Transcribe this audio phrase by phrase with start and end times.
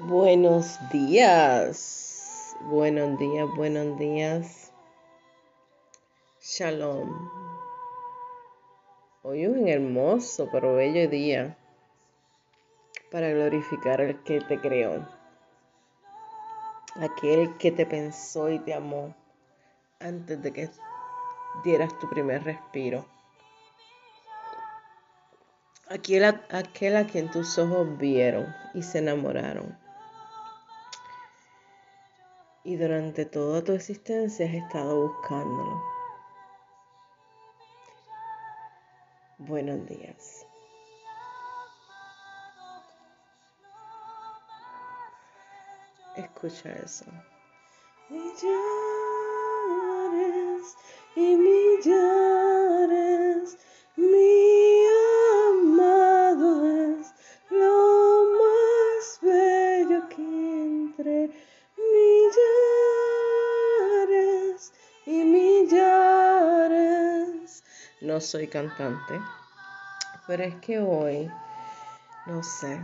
[0.00, 4.72] Buenos días, buenos días, buenos días.
[6.42, 7.30] Shalom.
[9.22, 11.56] Hoy es un hermoso pero bello día
[13.12, 15.08] para glorificar al que te creó,
[16.96, 19.14] aquel que te pensó y te amó
[20.00, 20.70] antes de que
[21.62, 23.06] dieras tu primer respiro.
[25.88, 29.83] Aquel a, aquel a quien tus ojos vieron y se enamoraron
[32.64, 35.82] y durante toda tu existencia has estado buscándolo.
[39.38, 40.46] Buenos días.
[46.16, 47.04] Escucha eso.
[68.24, 69.20] Soy cantante,
[70.26, 71.30] pero es que hoy,
[72.26, 72.80] no sé,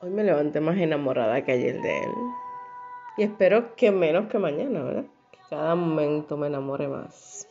[0.00, 2.12] hoy me levanté más enamorada que ayer de él.
[3.16, 5.04] Y espero que menos que mañana, ¿verdad?
[5.32, 7.48] Que cada momento me enamore más.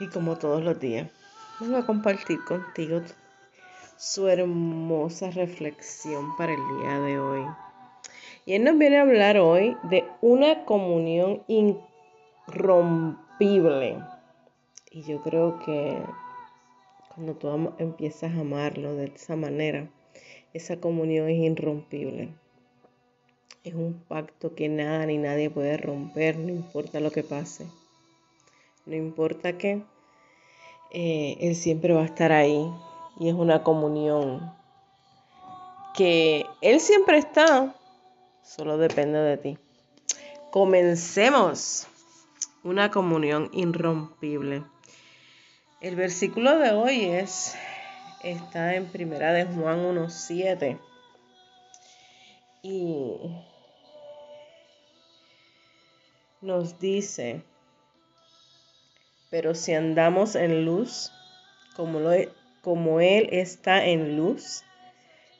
[0.00, 1.10] Y como todos los días,
[1.60, 3.02] vengo a compartir contigo
[3.98, 7.46] su hermosa reflexión para el día de hoy.
[8.46, 11.42] Y él nos viene a hablar hoy de una comunión
[12.48, 14.02] irrompible.
[14.92, 16.02] Y yo creo que
[17.14, 19.88] cuando tú empiezas a amarlo de esa manera,
[20.52, 22.34] esa comunión es irrompible.
[23.62, 27.66] Es un pacto que nada ni nadie puede romper, no importa lo que pase.
[28.84, 29.82] No importa qué,
[30.90, 32.68] eh, Él siempre va a estar ahí.
[33.20, 34.52] Y es una comunión
[35.94, 37.76] que Él siempre está,
[38.42, 39.58] solo depende de ti.
[40.50, 41.86] Comencemos
[42.64, 44.64] una comunión irrompible.
[45.80, 47.54] El versículo de hoy es
[48.22, 50.78] está en Primera de Juan 1:7.
[52.62, 53.14] Y
[56.42, 57.42] nos dice,
[59.30, 61.12] pero si andamos en luz,
[61.74, 62.10] como, lo,
[62.60, 64.62] como Él está en luz,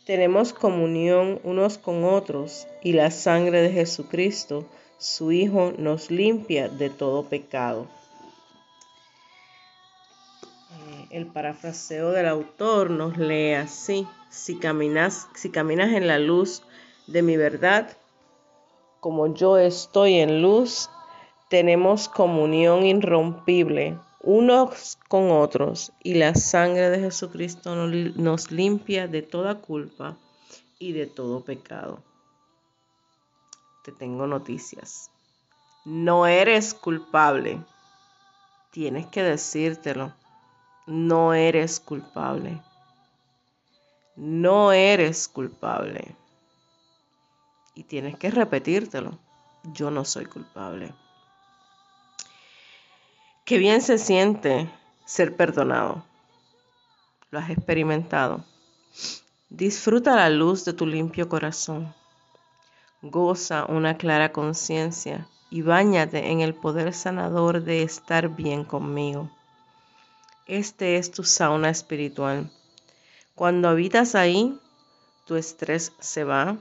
[0.06, 6.88] tenemos comunión unos con otros y la sangre de Jesucristo, su Hijo, nos limpia de
[6.88, 8.00] todo pecado.
[11.10, 16.62] El parafraseo del autor nos lee así, si caminas, en la luz
[17.06, 17.97] de mi verdad,
[19.00, 20.88] como yo estoy en luz,
[21.49, 29.56] tenemos comunión irrompible unos con otros y la sangre de Jesucristo nos limpia de toda
[29.56, 30.16] culpa
[30.78, 32.03] y de todo pecado.
[33.82, 35.10] Te tengo noticias.
[35.87, 37.65] No eres culpable.
[38.70, 40.12] Tienes que decírtelo.
[40.90, 42.60] No eres culpable.
[44.16, 46.16] No eres culpable.
[47.76, 49.16] Y tienes que repetírtelo.
[49.72, 50.92] Yo no soy culpable.
[53.44, 54.68] Qué bien se siente
[55.04, 56.02] ser perdonado.
[57.30, 58.44] Lo has experimentado.
[59.48, 61.94] Disfruta la luz de tu limpio corazón.
[63.00, 69.30] Goza una clara conciencia y báñate en el poder sanador de estar bien conmigo.
[70.50, 72.50] Este es tu sauna espiritual.
[73.37, 74.59] Cuando habitas ahí,
[75.25, 76.59] tu estrés se va,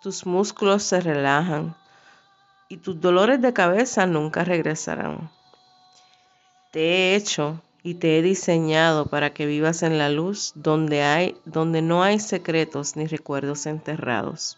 [0.00, 1.76] tus músculos se relajan
[2.70, 5.30] y tus dolores de cabeza nunca regresarán.
[6.72, 11.36] Te he hecho y te he diseñado para que vivas en la luz donde hay
[11.44, 14.56] donde no hay secretos ni recuerdos enterrados.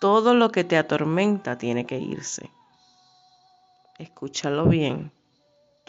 [0.00, 2.50] Todo lo que te atormenta tiene que irse.
[3.96, 5.12] Escúchalo bien.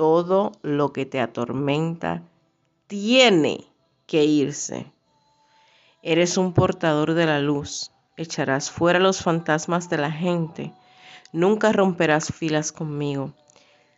[0.02, 2.24] Todo lo que te atormenta
[2.88, 3.68] tiene
[4.08, 4.92] que irse.
[6.02, 7.92] Eres un portador de la luz.
[8.18, 10.74] Echarás fuera los fantasmas de la gente.
[11.34, 13.36] Nunca romperás filas conmigo.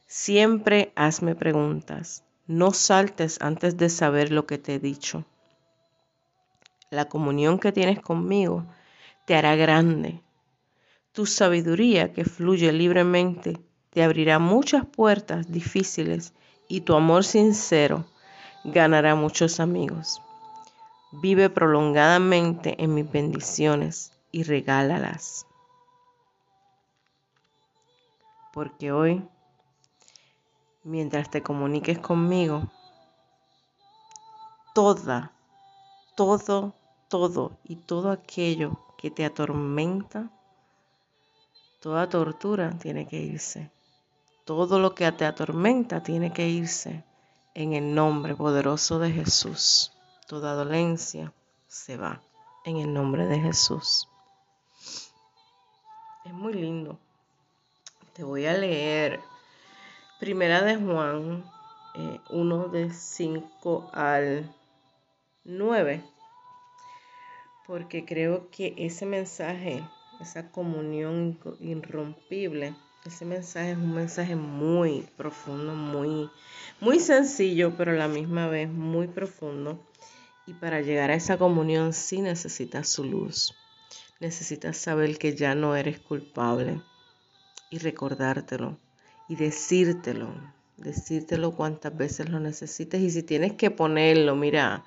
[0.06, 2.26] Siempre hazme preguntas.
[2.48, 5.24] No saltes antes de saber lo que te he dicho.
[6.90, 8.66] La comunión que tienes conmigo
[9.26, 10.22] te hará grande.
[11.14, 13.58] Tu sabiduría que fluye libremente
[13.94, 16.34] te abrirá muchas puertas difíciles
[16.68, 18.06] y tu amor sincero
[18.63, 20.22] ganará muchos amigos.
[21.12, 25.45] Vive prolongadamente en mis bendiciones y regálalas.
[28.51, 29.24] Porque hoy,
[30.84, 32.63] mientras te comuniques conmigo,
[34.74, 35.31] toda,
[36.16, 36.74] todo
[37.13, 40.31] todo y todo aquello que te atormenta,
[41.80, 43.69] toda tortura tiene que irse.
[44.45, 47.06] Todo lo que te atormenta tiene que irse
[47.54, 49.94] en el nombre poderoso de Jesús.
[50.28, 51.31] Toda dolencia
[51.68, 52.22] se va
[52.66, 54.10] en el nombre de Jesús.
[56.25, 57.00] Es muy lindo.
[58.13, 59.22] Te voy a leer
[60.19, 61.44] Primera de Juan
[62.30, 64.54] 1 eh, de 5 al
[65.44, 66.04] 9,
[67.68, 69.84] porque creo que ese mensaje,
[70.22, 72.75] esa comunión irrompible,
[73.06, 76.30] ese mensaje es un mensaje muy profundo, muy,
[76.80, 79.86] muy sencillo, pero a la misma vez muy profundo.
[80.46, 83.54] Y para llegar a esa comunión sí necesitas su luz.
[84.20, 86.82] Necesitas saber que ya no eres culpable
[87.70, 88.78] y recordártelo
[89.28, 90.34] y decírtelo,
[90.78, 94.86] decírtelo cuantas veces lo necesites y si tienes que ponerlo, mira,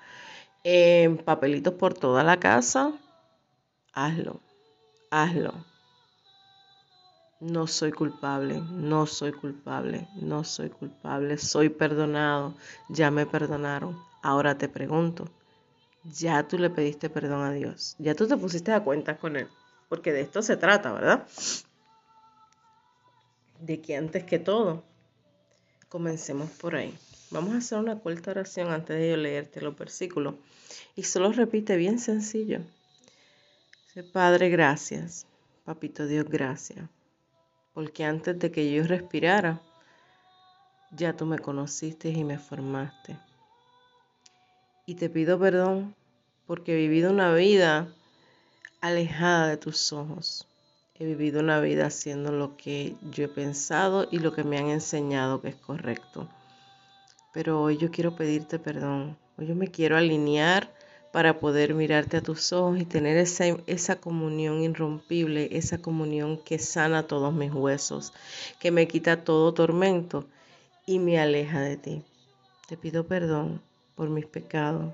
[0.64, 2.92] en papelitos por toda la casa,
[3.92, 4.40] hazlo,
[5.10, 5.75] hazlo
[7.40, 12.54] no soy culpable, no soy culpable, no soy culpable, soy perdonado,
[12.88, 13.98] ya me perdonaron.
[14.22, 15.28] Ahora te pregunto,
[16.04, 19.48] ya tú le pediste perdón a Dios, ya tú te pusiste a cuentas con Él,
[19.88, 21.26] porque de esto se trata, ¿verdad?
[23.60, 24.84] De que antes que todo,
[25.88, 26.96] comencemos por ahí.
[27.30, 30.34] Vamos a hacer una cuarta oración antes de yo leerte los versículos.
[30.94, 32.60] Y solo repite bien sencillo.
[34.12, 35.26] Padre, gracias.
[35.64, 36.88] Papito Dios, gracias
[37.76, 39.60] porque antes de que yo respirara,
[40.92, 43.18] ya tú me conociste y me formaste.
[44.86, 45.94] Y te pido perdón
[46.46, 47.86] porque he vivido una vida
[48.80, 50.48] alejada de tus ojos.
[50.94, 54.68] He vivido una vida haciendo lo que yo he pensado y lo que me han
[54.68, 56.30] enseñado que es correcto.
[57.34, 59.18] Pero hoy yo quiero pedirte perdón.
[59.36, 60.72] Hoy yo me quiero alinear
[61.16, 66.58] para poder mirarte a tus ojos y tener esa, esa comunión irrompible, esa comunión que
[66.58, 68.12] sana todos mis huesos,
[68.60, 70.26] que me quita todo tormento
[70.84, 72.02] y me aleja de ti.
[72.68, 73.62] Te pido perdón
[73.94, 74.92] por mis pecados.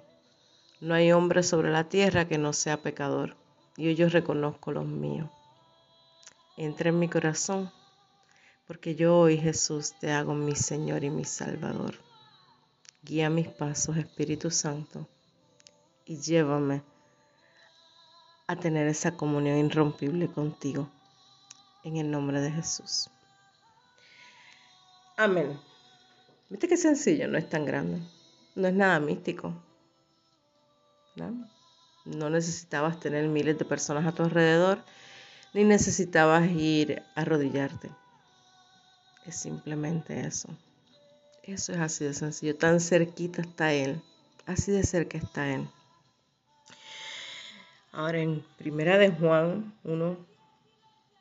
[0.80, 3.34] No hay hombre sobre la tierra que no sea pecador,
[3.76, 5.28] y yo reconozco los míos.
[6.56, 7.68] Entra en mi corazón,
[8.68, 11.96] porque yo hoy, Jesús, te hago mi Señor y mi Salvador.
[13.02, 15.08] Guía mis pasos, Espíritu Santo
[16.12, 16.82] y llévame
[18.46, 20.90] a tener esa comunión irrompible contigo.
[21.84, 23.08] En el nombre de Jesús.
[25.16, 25.58] Amén.
[26.50, 27.28] ¿Viste qué sencillo?
[27.28, 28.02] No es tan grande.
[28.54, 29.54] No es nada místico.
[31.16, 31.48] ¿no?
[32.04, 34.84] no necesitabas tener miles de personas a tu alrededor,
[35.54, 37.90] ni necesitabas ir a arrodillarte.
[39.24, 40.48] Es simplemente eso.
[41.42, 42.54] Eso es así de sencillo.
[42.56, 44.02] Tan cerquita está Él.
[44.46, 45.68] Así de cerca está Él.
[47.94, 50.16] Ahora en Primera de Juan 1,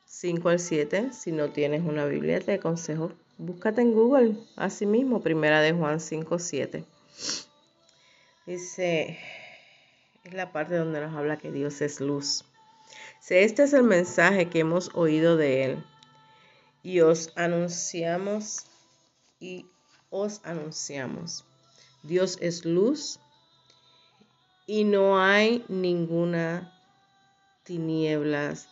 [0.06, 5.20] 5 al 7, si no tienes una Biblia, te aconsejo, búscate en Google, así mismo,
[5.20, 6.82] Primera de Juan 5, 7.
[8.46, 9.18] Dice,
[10.24, 12.46] es la parte donde nos habla que Dios es luz.
[13.20, 15.84] Si este es el mensaje que hemos oído de Él
[16.82, 18.64] y os anunciamos
[19.40, 19.66] y
[20.08, 21.44] os anunciamos.
[22.02, 23.20] Dios es luz
[24.66, 26.72] y no hay ninguna
[27.64, 28.68] tinieblas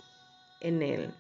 [0.61, 1.15] en él.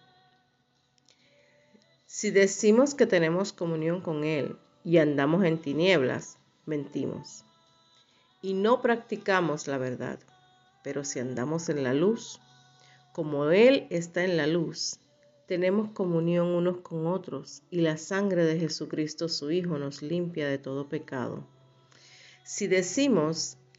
[2.12, 7.44] Si decimos que tenemos comunión con Él y andamos en tinieblas, mentimos.
[8.42, 10.18] Y no practicamos la verdad.
[10.82, 12.40] Pero si andamos en la luz,
[13.12, 14.98] como Él está en la luz,
[15.46, 20.58] tenemos comunión unos con otros y la sangre de Jesucristo su Hijo nos limpia de
[20.58, 21.46] todo pecado.
[22.42, 23.56] Si decimos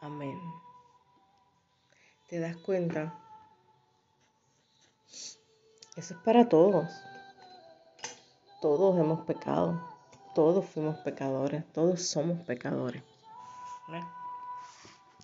[0.00, 0.40] Amén.
[2.28, 3.12] ¿Te das cuenta?
[5.96, 6.88] Eso es para todos.
[8.62, 9.80] Todos hemos pecado.
[10.34, 11.64] Todos fuimos pecadores.
[11.72, 13.02] Todos somos pecadores.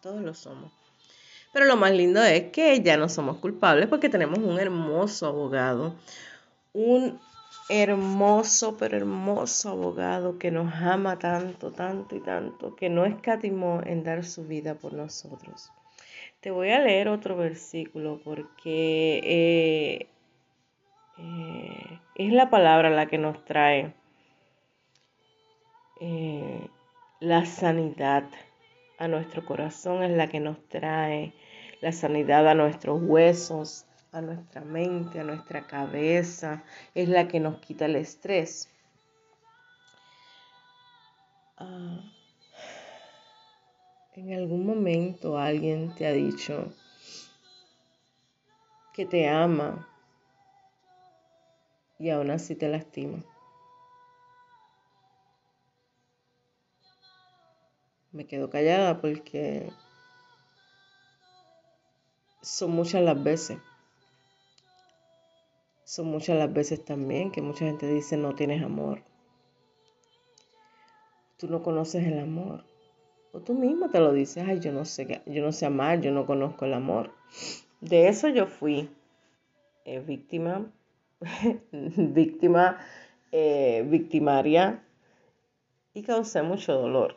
[0.02, 0.71] Todos lo somos.
[1.52, 5.95] Pero lo más lindo es que ya no somos culpables porque tenemos un hermoso abogado.
[6.73, 7.18] Un
[7.68, 14.04] hermoso, pero hermoso abogado que nos ama tanto, tanto y tanto, que no escatimó en
[14.04, 15.73] dar su vida por nosotros.
[16.40, 20.06] Te voy a leer otro versículo porque eh,
[21.18, 23.92] eh, es la palabra la que nos trae
[26.00, 26.68] eh,
[27.20, 28.25] la sanidad
[28.99, 31.32] a nuestro corazón, es la que nos trae
[31.80, 37.58] la sanidad a nuestros huesos, a nuestra mente, a nuestra cabeza, es la que nos
[37.58, 38.70] quita el estrés.
[41.58, 42.00] Ah,
[44.14, 46.73] en algún momento alguien te ha dicho
[48.94, 49.87] que te ama
[51.99, 53.23] y aún así te lastima.
[58.12, 59.70] Me quedo callada porque
[62.40, 63.58] son muchas las veces.
[65.87, 69.05] Son muchas las veces también que mucha gente dice no tienes amor.
[71.38, 72.64] Tú no conoces el amor.
[73.33, 76.11] O tú mismo te lo dices, ay, yo no sé, yo no sé amar, yo
[76.11, 77.12] no conozco el amor.
[77.81, 78.90] De eso yo fui
[79.85, 80.66] eh, víctima
[81.73, 82.78] víctima,
[83.31, 84.83] eh, victimaria
[85.95, 87.16] y causé mucho dolor.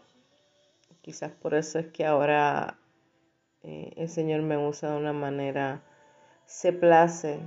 [1.02, 2.78] Quizás por eso es que ahora
[3.64, 5.82] eh, el Señor me usa de una manera,
[6.46, 7.40] se place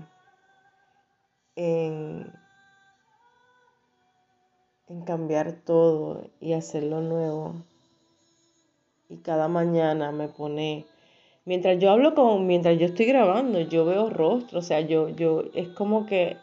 [1.56, 2.32] en,
[4.88, 7.54] en cambiar todo y hacerlo nuevo.
[9.08, 10.86] Y cada mañana me pone
[11.44, 15.44] mientras yo hablo con, mientras yo estoy grabando, yo veo rostros, o sea, yo, yo,
[15.54, 16.36] es como que,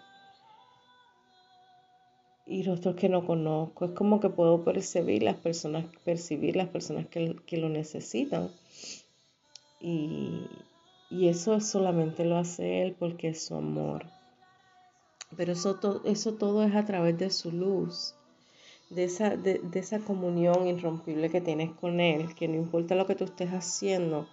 [2.46, 7.08] y rostros que no conozco, es como que puedo percibir las personas, percibir las personas
[7.08, 8.50] que, lo necesitan.
[9.80, 10.48] Y,
[11.12, 14.06] eso solamente lo hace Él porque es su amor.
[15.38, 18.16] Pero eso, eso todo es a través de su luz,
[18.90, 23.16] de esa, de esa comunión irrompible que tienes con Él, que no importa lo que
[23.16, 24.28] tú estés haciendo,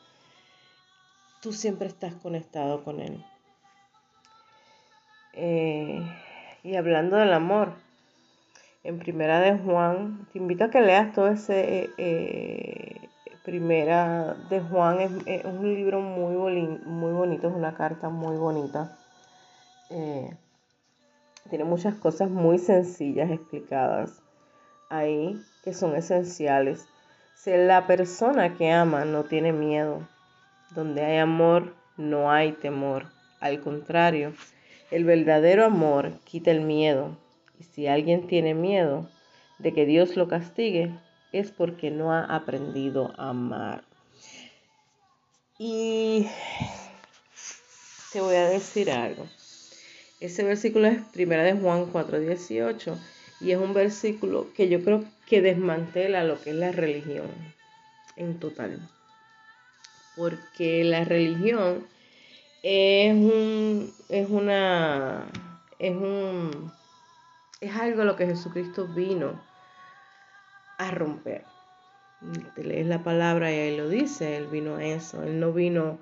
[1.40, 3.24] tú siempre estás conectado con Él.
[5.34, 6.00] Eh,
[6.64, 7.74] y hablando del amor,
[8.82, 13.08] en Primera de Juan, te invito a que leas todo ese eh,
[13.44, 16.34] Primera de Juan, es, un libro muy,
[16.84, 18.96] muy bonito, es una carta muy bonita.
[19.90, 20.36] Eh,
[21.48, 24.22] tiene muchas cosas muy sencillas explicadas
[24.88, 26.86] ahí que son esenciales.
[27.34, 30.06] Si la persona que ama no tiene miedo,
[30.74, 33.06] donde hay amor, no hay temor.
[33.40, 34.32] Al contrario,
[34.90, 37.16] el verdadero amor quita el miedo.
[37.58, 39.08] Y si alguien tiene miedo
[39.58, 40.98] de que Dios lo castigue,
[41.32, 43.84] es porque no ha aprendido a amar.
[45.58, 46.26] Y
[48.12, 49.26] te voy a decir algo.
[50.20, 52.96] Ese versículo es primera de Juan 4:18
[53.40, 57.26] y es un versículo que yo creo que desmantela lo que es la religión
[58.16, 58.80] en total
[60.16, 61.86] porque la religión
[62.62, 65.26] es un, es una,
[65.78, 66.72] es un,
[67.60, 69.40] es algo lo que Jesucristo vino
[70.78, 71.44] a romper.
[72.54, 75.98] Te lees la palabra y ahí lo dice, Él vino a eso, Él no vino,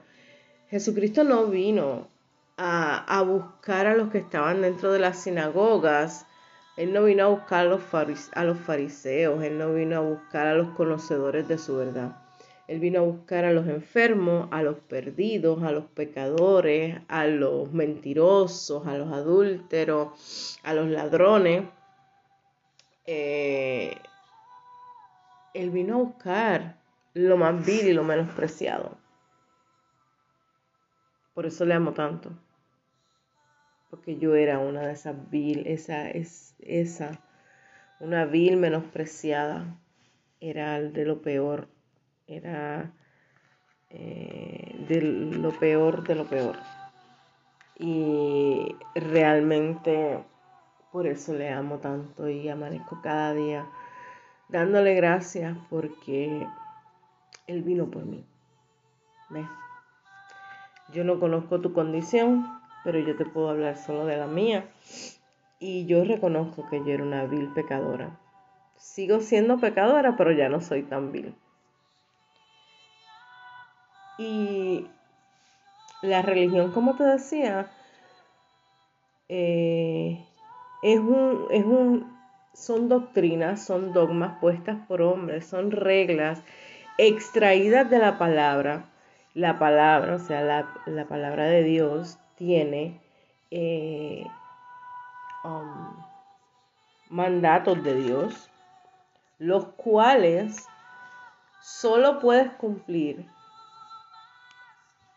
[0.71, 2.09] Jesucristo no vino
[2.56, 6.26] a, a buscar a los que estaban dentro de las sinagogas,
[6.76, 7.82] Él no vino a buscar a los,
[8.34, 12.16] a los fariseos, Él no vino a buscar a los conocedores de su verdad.
[12.66, 17.70] Él vino a buscar a los enfermos, a los perdidos, a los pecadores, a los
[17.73, 21.64] mentirosos, a los adúlteros, a los ladrones.
[23.06, 23.94] Eh,
[25.52, 26.76] él vino a buscar
[27.12, 28.96] lo más vil y lo menospreciado.
[31.34, 32.30] Por eso le amo tanto.
[33.95, 37.23] Porque yo era una de esas vil, esa es esa,
[38.01, 39.79] una vil menospreciada.
[40.41, 41.69] Era de lo peor
[42.27, 42.93] era
[43.91, 46.57] eh, de lo peor de lo peor.
[47.79, 50.25] Y realmente
[50.91, 53.67] por eso le amo tanto y amanezco cada día
[54.49, 56.45] dándole gracias porque
[57.47, 58.27] Él vino por mí.
[60.93, 62.47] Yo no conozco tu condición,
[62.85, 64.67] pero yo te puedo hablar solo de la mía.
[65.59, 68.19] Y yo reconozco que yo era una vil pecadora.
[68.76, 71.35] Sigo siendo pecadora, pero ya no soy tan vil.
[74.19, 74.87] Y
[76.03, 77.71] la religión, como te decía,
[79.29, 80.25] eh,
[80.83, 82.14] es un, es un,
[82.53, 86.43] son doctrinas, son dogmas puestas por hombres, son reglas
[86.99, 88.91] extraídas de la palabra.
[89.35, 93.00] La palabra, o sea, la, palabra de Dios tiene
[93.50, 94.25] eh,
[95.45, 95.97] um,
[97.11, 98.50] mandatos de Dios,
[99.38, 100.67] los cuales
[101.61, 103.26] solo puedes cumplir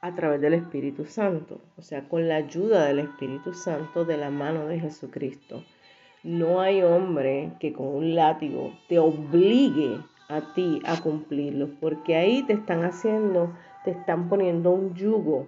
[0.02, 4.30] a través del Espíritu Santo, o sea, con la ayuda del Espíritu Santo de la
[4.30, 5.64] mano de Jesucristo.
[6.24, 12.44] No hay hombre que con un látigo te obligue a ti a cumplirlo, porque ahí
[12.44, 15.48] te están haciendo, te están poniendo un yugo.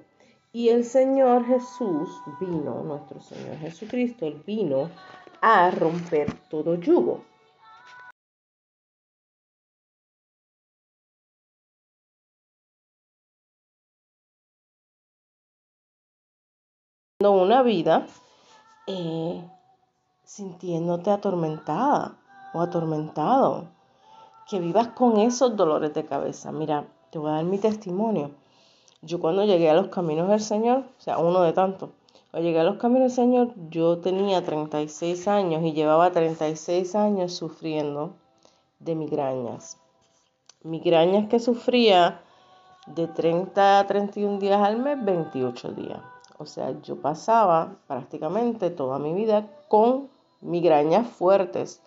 [0.52, 4.90] Y el Señor Jesús vino, nuestro Señor Jesucristo, él vino
[5.42, 7.24] a romper todo yugo.
[17.28, 18.08] una vida
[18.88, 19.44] eh,
[20.24, 22.18] sintiéndote atormentada
[22.54, 23.68] o atormentado,
[24.50, 26.54] que vivas con esos dolores de cabeza.
[26.54, 28.32] Mira, te voy a dar mi testimonio.
[29.02, 31.90] Yo cuando llegué a los caminos del Señor, o sea, uno de tantos,
[32.32, 37.34] cuando llegué a los caminos del Señor, yo tenía 36 años y llevaba 36 años
[37.34, 38.16] sufriendo
[38.80, 39.78] de migrañas.
[40.64, 42.22] Migrañas que sufría
[42.88, 46.02] de 30 a 31 días al mes, 28 días.
[46.38, 50.10] O sea, yo pasaba prácticamente toda mi vida con
[50.42, 51.82] migrañas fuertes.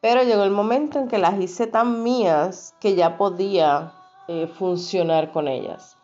[0.00, 3.92] Pero llegó el momento en que las hice tan mías que ya podía
[4.26, 5.96] eh, funcionar con ellas.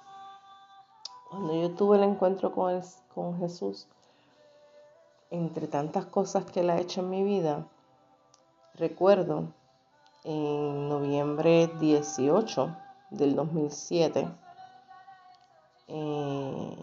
[1.28, 2.80] Cuando yo tuve el encuentro con,
[3.14, 3.88] con Jesús,
[5.30, 7.66] entre tantas cosas que él ha hecho en mi vida,
[8.74, 9.48] recuerdo
[10.22, 12.76] en noviembre 18
[13.10, 14.28] del 2007,
[15.88, 16.76] eh,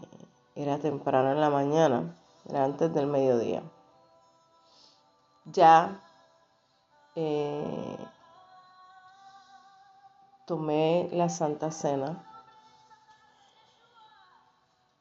[0.56, 2.14] era temprano en la mañana,
[2.48, 3.62] era antes del mediodía.
[5.46, 6.00] Ya
[7.16, 7.96] eh,
[10.46, 12.22] tomé la Santa Cena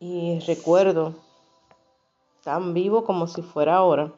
[0.05, 1.13] y recuerdo
[2.43, 4.11] tan vivo como si fuera ahora.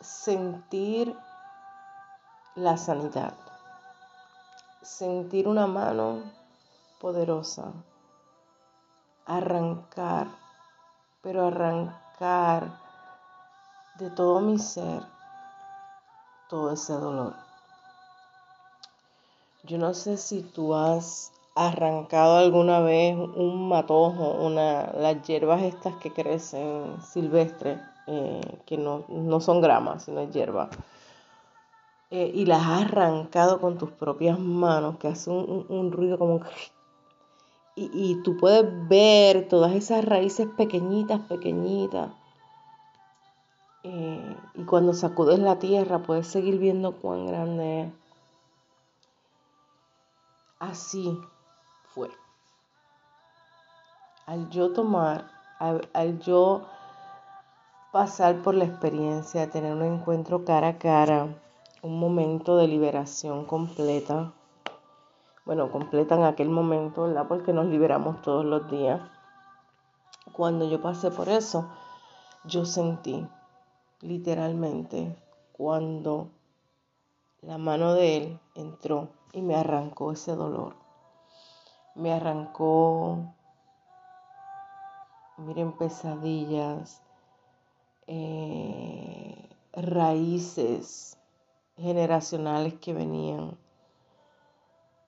[0.00, 1.14] Sentir
[2.54, 3.34] la sanidad,
[4.80, 6.22] sentir una mano
[7.00, 7.70] poderosa.
[9.26, 10.28] Arrancar,
[11.20, 12.80] pero arrancar
[13.98, 15.02] de todo mi ser
[16.48, 17.34] todo ese dolor.
[19.64, 25.96] Yo no sé si tú has arrancado alguna vez un matojo, una, las hierbas estas
[25.96, 30.70] que crecen silvestres, eh, que no, son gramas, sino hierbas.
[32.10, 36.34] Eh, y las has arrancado con tus propias manos, que hace un, un ruido como
[36.34, 36.44] un
[37.76, 42.12] y, tú puedes ver todas esas raíces pequeñitas, pequeñitas.
[43.82, 47.92] Eh, y cuando sacudes la tierra puedes seguir viendo cuán grande es.
[50.60, 51.18] Así
[51.94, 52.10] fue.
[54.26, 56.66] Al yo tomar, al, yo
[57.92, 61.28] pasar por la experiencia, tener un encuentro cara a cara,
[61.82, 64.32] un momento de liberación completa,
[65.44, 67.28] bueno, completan aquel momento, ¿verdad?
[67.28, 69.00] Porque nos liberamos todos los días.
[70.32, 71.68] Cuando yo pasé por eso,
[72.44, 73.28] yo sentí
[74.00, 75.16] literalmente
[75.52, 76.30] cuando
[77.42, 80.83] la mano de él entró y me arrancó ese dolor.
[81.94, 83.34] Me arrancó,
[85.36, 87.02] miren, pesadillas,
[88.06, 91.18] eh, raíces
[91.76, 93.56] generacionales que venían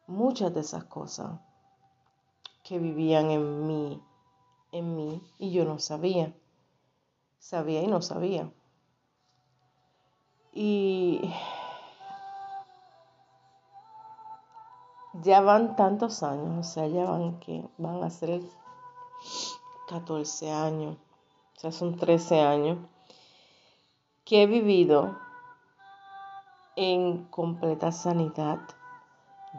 [0.06, 1.40] muchas de esas cosas
[2.62, 4.02] que vivían en mí,
[4.72, 6.34] en mí, y yo no sabía.
[7.38, 8.52] Sabía y no sabía.
[10.52, 11.32] Y
[15.22, 18.40] ya van tantos años, o sea, ya van que van a ser
[19.88, 20.96] 14 años,
[21.56, 22.78] o sea, son 13 años,
[24.24, 25.16] que he vivido
[26.76, 28.58] en completa sanidad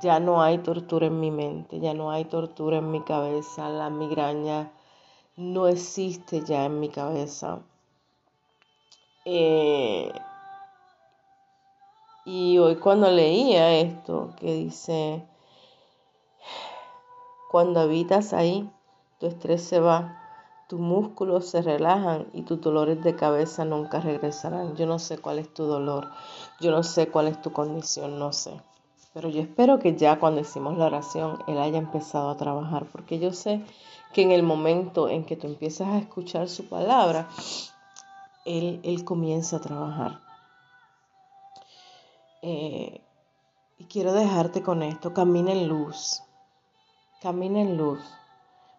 [0.02, 3.90] ya no hay tortura en mi mente, ya no hay tortura en mi cabeza, la
[3.90, 4.72] migraña
[5.36, 7.60] no existe ya en mi cabeza.
[9.26, 10.12] Eh,
[12.26, 15.26] y hoy cuando leía esto que dice,
[17.50, 18.70] cuando habitas ahí,
[19.20, 20.22] tu estrés se va,
[20.68, 24.76] tus músculos se relajan y tus dolores de cabeza nunca regresarán.
[24.76, 26.10] Yo no sé cuál es tu dolor,
[26.60, 28.62] yo no sé cuál es tu condición, no sé.
[29.14, 33.18] Pero yo espero que ya cuando hicimos la oración, Él haya empezado a trabajar, porque
[33.18, 33.64] yo sé
[34.14, 37.28] que en el momento en que tú empiezas a escuchar su palabra,
[38.46, 40.20] Él, él comienza a trabajar.
[42.42, 43.02] Eh,
[43.80, 46.22] y quiero dejarte con esto, camina en luz,
[47.22, 48.00] camina en luz,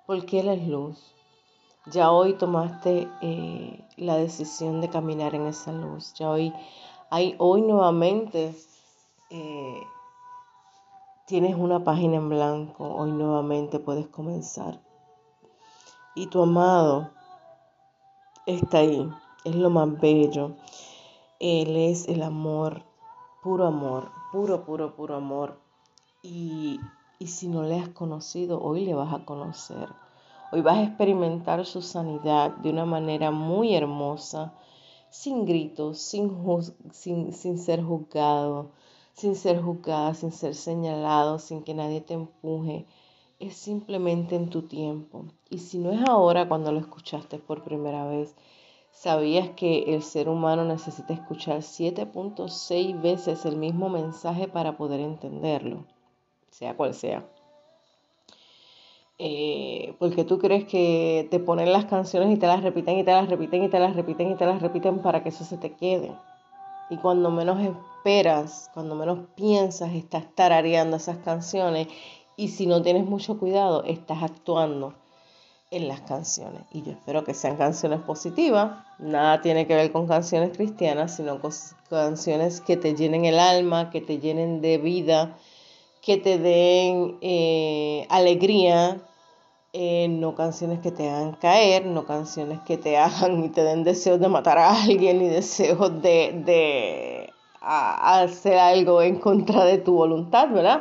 [0.06, 1.14] porque Él es luz.
[1.86, 6.12] Ya hoy tomaste eh, la decisión de caminar en esa luz.
[6.14, 6.52] Ya hoy,
[7.10, 8.54] hay hoy nuevamente
[9.30, 9.82] eh,
[11.26, 14.80] tienes una página en blanco, hoy nuevamente puedes comenzar.
[16.14, 17.10] Y tu amado
[18.46, 19.10] está ahí,
[19.44, 20.56] es lo más bello.
[21.38, 22.82] Él es el amor,
[23.42, 25.60] puro amor, puro, puro, puro amor.
[26.22, 26.80] Y,
[27.20, 29.88] y si no le has conocido, hoy le vas a conocer.
[30.52, 34.54] Hoy vas a experimentar su sanidad de una manera muy hermosa,
[35.10, 36.30] sin gritos, sin,
[36.92, 38.70] sin, sin ser juzgado,
[39.14, 42.86] sin ser juzgada, sin ser señalado, sin que nadie te empuje.
[43.40, 45.24] Es simplemente en tu tiempo.
[45.50, 48.36] Y si no es ahora cuando lo escuchaste por primera vez,
[48.92, 55.84] ¿sabías que el ser humano necesita escuchar 7.6 veces el mismo mensaje para poder entenderlo?
[56.50, 57.24] Sea cual sea.
[59.20, 63.10] Eh, porque tú crees que te ponen las canciones y te las repiten y te
[63.10, 65.72] las repiten y te las repiten y te las repiten para que eso se te
[65.72, 66.12] quede.
[66.88, 71.88] Y cuando menos esperas, cuando menos piensas, estás tarareando esas canciones
[72.36, 74.94] y si no tienes mucho cuidado, estás actuando
[75.72, 76.62] en las canciones.
[76.72, 78.84] Y yo espero que sean canciones positivas.
[78.98, 81.50] Nada tiene que ver con canciones cristianas, sino con
[81.90, 85.36] canciones que te llenen el alma, que te llenen de vida,
[86.08, 88.96] que te den eh, alegría,
[89.74, 93.84] eh, no canciones que te hagan caer, no canciones que te hagan y te den
[93.84, 100.48] deseos de matar a alguien, ni deseos de, hacer algo en contra de tu voluntad,
[100.48, 100.80] ¿verdad?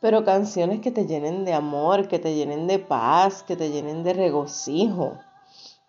[0.00, 4.02] Pero canciones que te llenen de amor, que te llenen de paz, que te llenen
[4.02, 5.18] de regocijo.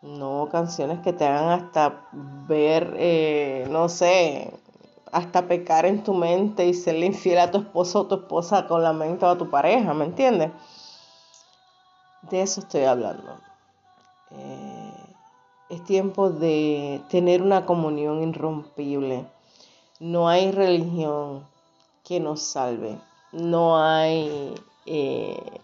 [0.01, 2.09] No canciones que te hagan hasta
[2.45, 4.51] ver, eh, no sé,
[5.11, 8.83] hasta pecar en tu mente y serle infiel a tu esposo o tu esposa con
[8.83, 10.51] la mente a tu pareja, ¿me entiendes?
[12.23, 13.39] De eso estoy hablando.
[14.31, 14.93] Eh,
[15.69, 19.25] es tiempo de tener una comunión irrompible.
[19.99, 21.45] No hay religión
[22.03, 22.99] que nos salve.
[23.31, 25.61] No hay eh,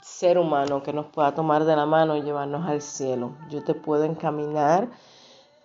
[0.00, 3.32] ser humano que nos pueda tomar de la mano y llevarnos al cielo.
[3.50, 4.88] Yo te puedo encaminar.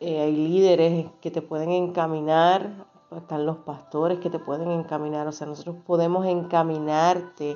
[0.06, 2.70] Eh, hay líderes que te pueden encaminar.
[3.16, 5.28] Están los pastores que te pueden encaminar.
[5.28, 7.56] O sea, nosotros podemos encaminarte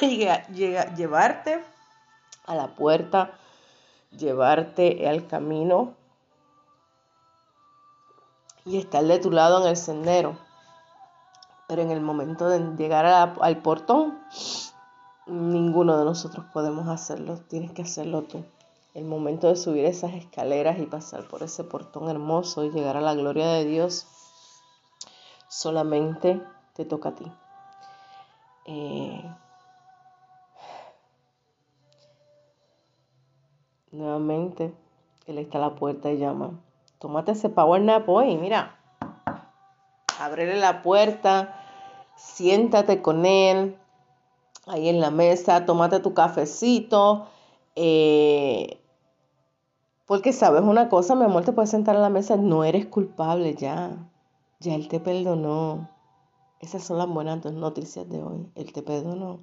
[0.96, 1.62] llevarte
[2.46, 3.30] a la puerta,
[4.10, 5.94] llevarte al camino
[8.64, 10.36] y estar de tu lado en el sendero.
[11.68, 14.18] Pero en el momento de llegar al portón,
[15.28, 18.44] ninguno de nosotros podemos hacerlo, tienes que hacerlo tú.
[18.94, 23.00] El momento de subir esas escaleras y pasar por ese portón hermoso y llegar a
[23.00, 24.06] la gloria de Dios,
[25.48, 26.42] solamente
[26.74, 27.32] te toca a ti.
[28.66, 29.24] Eh,
[33.92, 34.74] nuevamente,
[35.26, 36.60] Él está a la puerta y llama.
[36.98, 38.78] Tómate ese power nap hoy, mira.
[40.20, 41.58] Ábrele la puerta,
[42.16, 43.78] siéntate con Él
[44.66, 47.26] ahí en la mesa, tómate tu cafecito.
[47.74, 48.81] Eh,
[50.12, 53.54] porque sabes una cosa, mi amor, te puedes sentar a la mesa, no eres culpable
[53.54, 53.96] ya.
[54.60, 55.88] Ya Él te perdonó.
[56.60, 58.46] Esas son las buenas noticias de hoy.
[58.54, 59.38] Él te perdonó.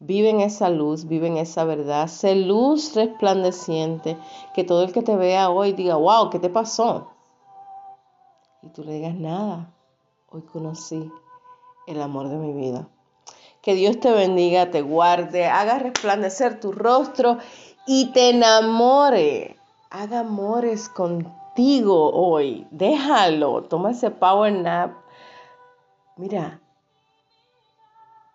[0.00, 2.08] Vive en esa luz, vive en esa verdad.
[2.08, 4.18] Sé luz resplandeciente.
[4.54, 7.08] Que todo el que te vea hoy diga, wow, ¿qué te pasó?
[8.60, 9.72] Y tú le digas nada.
[10.28, 11.10] Hoy conocí
[11.86, 12.90] el amor de mi vida.
[13.62, 17.38] Que Dios te bendiga, te guarde, haga resplandecer tu rostro
[17.86, 19.63] y te enamore.
[19.96, 22.66] Haga amores contigo hoy.
[22.72, 23.62] Déjalo.
[23.62, 24.90] Toma ese power nap
[26.16, 26.60] Mira,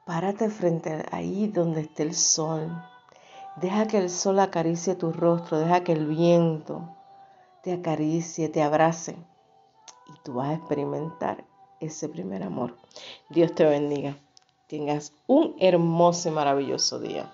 [0.05, 2.71] párate frente ahí donde esté el sol.
[3.57, 6.95] Deja que el sol acaricie tu rostro, deja que el viento
[7.61, 9.17] te acaricie, te abrace
[10.07, 11.43] y tú vas a experimentar
[11.81, 12.77] ese primer amor.
[13.27, 14.15] Dios te bendiga.
[14.67, 17.33] Tengas un hermoso y maravilloso día.